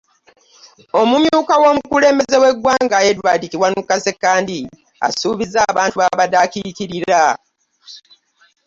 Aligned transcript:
Omumyuka 0.99 1.53
w'omukulembeze 1.61 2.37
w'eggwanga, 2.43 2.97
Edward 3.09 3.41
Kiwanuka 3.51 3.93
Ssekandi, 3.97 4.59
asuubizza 5.07 5.59
abantu 5.71 5.95
baabadde 5.97 6.37
akiikiirira 6.45 7.21